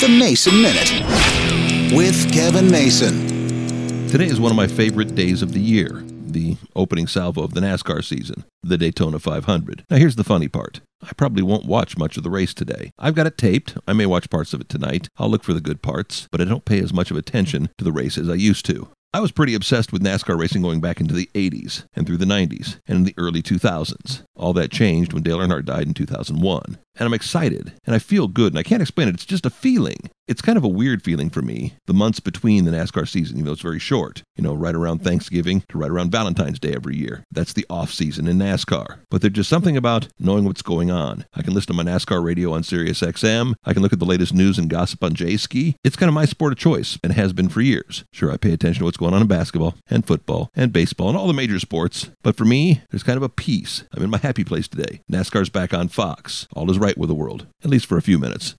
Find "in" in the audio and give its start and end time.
22.98-23.04, 25.86-25.92, 38.28-38.38, 49.22-49.26, 54.04-54.10